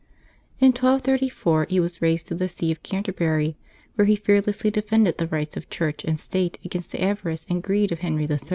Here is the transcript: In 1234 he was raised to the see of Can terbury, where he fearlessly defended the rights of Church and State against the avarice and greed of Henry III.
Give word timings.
In 0.59 0.69
1234 0.69 1.67
he 1.69 1.79
was 1.79 2.01
raised 2.01 2.25
to 2.27 2.33
the 2.33 2.49
see 2.49 2.71
of 2.71 2.81
Can 2.81 3.03
terbury, 3.03 3.53
where 3.93 4.05
he 4.07 4.15
fearlessly 4.15 4.71
defended 4.71 5.19
the 5.19 5.27
rights 5.27 5.55
of 5.55 5.69
Church 5.69 6.03
and 6.05 6.19
State 6.19 6.57
against 6.65 6.89
the 6.89 7.03
avarice 7.03 7.45
and 7.47 7.61
greed 7.61 7.91
of 7.91 7.99
Henry 7.99 8.25
III. 8.25 8.39